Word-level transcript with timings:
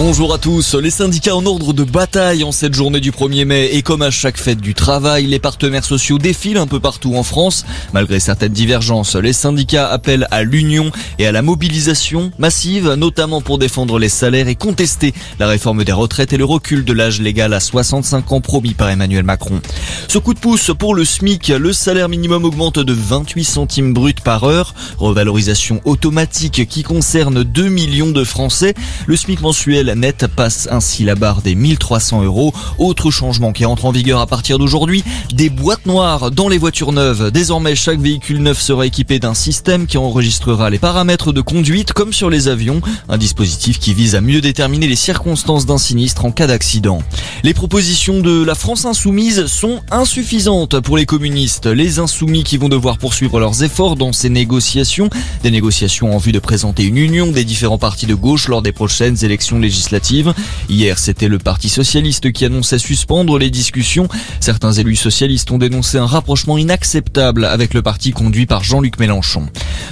Bonjour 0.00 0.32
à 0.32 0.38
tous. 0.38 0.76
Les 0.76 0.90
syndicats 0.90 1.34
en 1.34 1.44
ordre 1.44 1.72
de 1.72 1.82
bataille 1.82 2.44
en 2.44 2.52
cette 2.52 2.72
journée 2.72 3.00
du 3.00 3.10
1er 3.10 3.44
mai 3.44 3.70
et 3.72 3.82
comme 3.82 4.00
à 4.00 4.12
chaque 4.12 4.38
fête 4.38 4.60
du 4.60 4.72
travail, 4.72 5.26
les 5.26 5.40
partenaires 5.40 5.84
sociaux 5.84 6.18
défilent 6.18 6.58
un 6.58 6.68
peu 6.68 6.78
partout 6.78 7.16
en 7.16 7.24
France. 7.24 7.66
Malgré 7.92 8.20
certaines 8.20 8.52
divergences, 8.52 9.16
les 9.16 9.32
syndicats 9.32 9.88
appellent 9.88 10.28
à 10.30 10.44
l'union 10.44 10.92
et 11.18 11.26
à 11.26 11.32
la 11.32 11.42
mobilisation 11.42 12.30
massive, 12.38 12.92
notamment 12.92 13.40
pour 13.40 13.58
défendre 13.58 13.98
les 13.98 14.08
salaires 14.08 14.46
et 14.46 14.54
contester 14.54 15.14
la 15.40 15.48
réforme 15.48 15.82
des 15.82 15.90
retraites 15.90 16.32
et 16.32 16.36
le 16.36 16.44
recul 16.44 16.84
de 16.84 16.92
l'âge 16.92 17.20
légal 17.20 17.52
à 17.52 17.58
65 17.58 18.30
ans 18.30 18.40
promis 18.40 18.74
par 18.74 18.90
Emmanuel 18.90 19.24
Macron. 19.24 19.60
Ce 20.06 20.18
coup 20.18 20.32
de 20.32 20.38
pouce 20.38 20.70
pour 20.78 20.94
le 20.94 21.04
SMIC, 21.04 21.48
le 21.48 21.72
salaire 21.72 22.08
minimum 22.08 22.44
augmente 22.44 22.78
de 22.78 22.92
28 22.92 23.42
centimes 23.42 23.94
bruts 23.94 24.14
par 24.22 24.44
heure, 24.44 24.76
revalorisation 24.98 25.80
automatique 25.84 26.68
qui 26.68 26.84
concerne 26.84 27.42
2 27.42 27.68
millions 27.68 28.12
de 28.12 28.22
Français. 28.22 28.74
Le 29.08 29.16
SMIC 29.16 29.40
mensuel 29.40 29.87
net 29.94 30.26
passe 30.26 30.68
ainsi 30.70 31.04
la 31.04 31.14
barre 31.14 31.42
des 31.42 31.54
1300 31.54 32.22
euros. 32.22 32.52
Autre 32.78 33.10
changement 33.10 33.52
qui 33.52 33.64
entre 33.64 33.86
en 33.86 33.90
vigueur 33.90 34.20
à 34.20 34.26
partir 34.26 34.58
d'aujourd'hui, 34.58 35.04
des 35.32 35.50
boîtes 35.50 35.86
noires 35.86 36.30
dans 36.30 36.48
les 36.48 36.58
voitures 36.58 36.92
neuves. 36.92 37.30
Désormais, 37.30 37.74
chaque 37.74 38.00
véhicule 38.00 38.42
neuf 38.42 38.60
sera 38.60 38.86
équipé 38.86 39.18
d'un 39.18 39.34
système 39.34 39.86
qui 39.86 39.98
enregistrera 39.98 40.70
les 40.70 40.78
paramètres 40.78 41.32
de 41.32 41.40
conduite 41.40 41.92
comme 41.92 42.12
sur 42.12 42.30
les 42.30 42.48
avions. 42.48 42.80
Un 43.08 43.18
dispositif 43.18 43.78
qui 43.78 43.94
vise 43.94 44.14
à 44.14 44.20
mieux 44.20 44.40
déterminer 44.40 44.86
les 44.86 44.96
circonstances 44.96 45.66
d'un 45.66 45.78
sinistre 45.78 46.24
en 46.24 46.30
cas 46.30 46.46
d'accident. 46.46 47.02
Les 47.42 47.54
propositions 47.54 48.20
de 48.20 48.44
la 48.44 48.54
France 48.54 48.84
insoumise 48.84 49.46
sont 49.46 49.80
insuffisantes 49.90 50.80
pour 50.80 50.96
les 50.96 51.06
communistes. 51.06 51.66
Les 51.66 51.98
insoumis 51.98 52.44
qui 52.44 52.58
vont 52.58 52.68
devoir 52.68 52.98
poursuivre 52.98 53.40
leurs 53.40 53.62
efforts 53.62 53.96
dans 53.96 54.12
ces 54.12 54.28
négociations. 54.28 55.08
Des 55.42 55.50
négociations 55.50 56.14
en 56.14 56.18
vue 56.18 56.32
de 56.32 56.38
présenter 56.38 56.84
une 56.84 56.98
union 56.98 57.28
des 57.28 57.44
différents 57.44 57.78
partis 57.78 58.06
de 58.06 58.14
gauche 58.14 58.48
lors 58.48 58.62
des 58.62 58.72
prochaines 58.72 59.24
élections 59.24 59.58
législatives 59.58 59.77
Hier, 60.68 60.98
c'était 60.98 61.28
le 61.28 61.38
Parti 61.38 61.68
socialiste 61.68 62.32
qui 62.32 62.44
annonçait 62.44 62.78
suspendre 62.78 63.38
les 63.38 63.50
discussions. 63.50 64.08
Certains 64.40 64.72
élus 64.72 64.96
socialistes 64.96 65.50
ont 65.50 65.58
dénoncé 65.58 65.98
un 65.98 66.06
rapprochement 66.06 66.58
inacceptable 66.58 67.44
avec 67.44 67.74
le 67.74 67.82
parti 67.82 68.10
conduit 68.10 68.46
par 68.46 68.64
Jean-Luc 68.64 68.98
Mélenchon. 68.98 69.48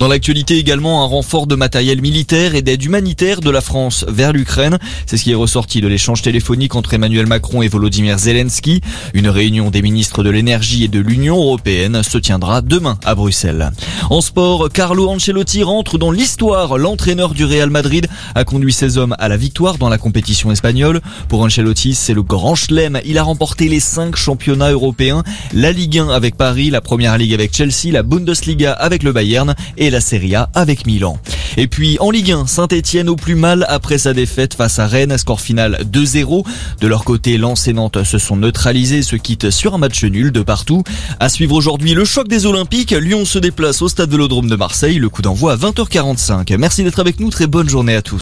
Dans 0.00 0.08
l'actualité 0.08 0.56
également, 0.56 1.04
un 1.04 1.06
renfort 1.06 1.46
de 1.46 1.54
matériel 1.54 2.00
militaire 2.00 2.54
et 2.54 2.62
d'aide 2.62 2.82
humanitaire 2.82 3.42
de 3.42 3.50
la 3.50 3.60
France 3.60 4.06
vers 4.08 4.32
l'Ukraine. 4.32 4.78
C'est 5.04 5.18
ce 5.18 5.24
qui 5.24 5.32
est 5.32 5.34
ressorti 5.34 5.82
de 5.82 5.88
l'échange 5.88 6.22
téléphonique 6.22 6.74
entre 6.74 6.94
Emmanuel 6.94 7.26
Macron 7.26 7.60
et 7.60 7.68
Volodymyr 7.68 8.18
Zelensky. 8.18 8.80
Une 9.12 9.28
réunion 9.28 9.70
des 9.70 9.82
ministres 9.82 10.22
de 10.22 10.30
l'énergie 10.30 10.84
et 10.84 10.88
de 10.88 11.00
l'Union 11.00 11.36
européenne 11.36 12.02
se 12.02 12.16
tiendra 12.16 12.62
demain 12.62 12.98
à 13.04 13.14
Bruxelles. 13.14 13.72
En 14.08 14.22
sport, 14.22 14.70
Carlo 14.72 15.06
Ancelotti 15.06 15.62
rentre 15.62 15.98
dans 15.98 16.12
l'histoire. 16.12 16.78
L'entraîneur 16.78 17.34
du 17.34 17.44
Real 17.44 17.68
Madrid 17.68 18.06
a 18.34 18.44
conduit 18.44 18.72
ses 18.72 18.96
hommes 18.96 19.14
à 19.18 19.28
la 19.28 19.36
victoire 19.36 19.76
dans 19.76 19.90
la 19.90 19.98
compétition 19.98 20.50
espagnole. 20.50 21.02
Pour 21.28 21.42
Ancelotti, 21.42 21.94
c'est 21.94 22.14
le 22.14 22.22
grand 22.22 22.54
chelem. 22.54 23.02
Il 23.04 23.18
a 23.18 23.22
remporté 23.22 23.68
les 23.68 23.80
cinq 23.80 24.16
championnats 24.16 24.70
européens, 24.70 25.24
la 25.52 25.72
Ligue 25.72 25.98
1 25.98 26.08
avec 26.08 26.38
Paris, 26.38 26.70
la 26.70 26.80
Première 26.80 27.18
Ligue 27.18 27.34
avec 27.34 27.54
Chelsea, 27.54 27.92
la 27.92 28.02
Bundesliga 28.02 28.72
avec 28.72 29.02
le 29.02 29.12
Bayern 29.12 29.54
la 29.90 30.00
Serie 30.00 30.34
A 30.34 30.50
avec 30.54 30.86
Milan. 30.86 31.18
Et 31.56 31.66
puis 31.66 31.96
en 32.00 32.10
Ligue 32.10 32.32
1, 32.32 32.46
Saint-Etienne 32.46 33.08
au 33.08 33.16
plus 33.16 33.34
mal 33.34 33.66
après 33.68 33.98
sa 33.98 34.12
défaite 34.12 34.54
face 34.54 34.78
à 34.78 34.86
Rennes, 34.86 35.16
score 35.18 35.40
final 35.40 35.84
2-0. 35.92 36.44
De 36.80 36.86
leur 36.86 37.04
côté, 37.04 37.38
Lens 37.38 37.66
et 37.68 37.72
Nantes 37.72 38.04
se 38.04 38.18
sont 38.18 38.36
neutralisés, 38.36 39.02
se 39.02 39.16
quittent 39.16 39.50
sur 39.50 39.74
un 39.74 39.78
match 39.78 40.04
nul 40.04 40.32
de 40.32 40.42
partout. 40.42 40.84
À 41.18 41.28
suivre 41.28 41.54
aujourd'hui 41.54 41.94
le 41.94 42.04
choc 42.04 42.28
des 42.28 42.46
Olympiques. 42.46 42.92
Lyon 42.92 43.24
se 43.24 43.38
déplace 43.38 43.82
au 43.82 43.88
stade 43.88 44.10
Vélodrome 44.10 44.48
de 44.48 44.56
Marseille. 44.56 44.98
Le 44.98 45.08
coup 45.08 45.22
d'envoi 45.22 45.52
à 45.52 45.56
20h45. 45.56 46.56
Merci 46.56 46.84
d'être 46.84 47.00
avec 47.00 47.20
nous. 47.20 47.30
Très 47.30 47.46
bonne 47.46 47.68
journée 47.68 47.96
à 47.96 48.02
tous. 48.02 48.18